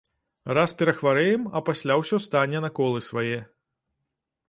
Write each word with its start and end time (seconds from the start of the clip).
Раз 0.57 0.73
перахварэем, 0.79 1.43
а 1.59 1.63
пасля 1.69 1.99
ўсё 2.01 2.21
стане 2.27 2.65
на 2.67 2.75
колы 2.81 3.07
свае. 3.13 3.41